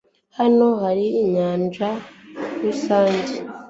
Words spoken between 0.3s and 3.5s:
Hano hari inyanja rusange?